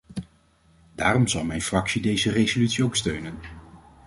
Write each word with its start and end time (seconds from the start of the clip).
Daarom 0.95 1.27
zal 1.27 1.43
mijn 1.43 1.61
fractie 1.61 2.01
deze 2.01 2.31
resolutie 2.31 2.83
ook 2.83 2.95
steunen. 2.95 3.35